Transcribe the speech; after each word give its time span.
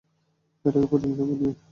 এটাকে 0.65 0.87
প্রতিহিংসা 0.87 1.23
বলবি? 1.29 1.47